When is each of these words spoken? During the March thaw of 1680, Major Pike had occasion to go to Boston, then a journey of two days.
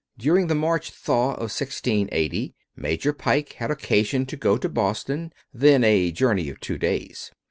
During 0.17 0.47
the 0.47 0.55
March 0.55 0.89
thaw 0.89 1.33
of 1.33 1.51
1680, 1.51 2.55
Major 2.75 3.13
Pike 3.13 3.53
had 3.59 3.69
occasion 3.69 4.25
to 4.25 4.35
go 4.35 4.57
to 4.57 4.67
Boston, 4.67 5.31
then 5.53 5.83
a 5.83 6.11
journey 6.11 6.49
of 6.49 6.59
two 6.59 6.79
days. 6.79 7.29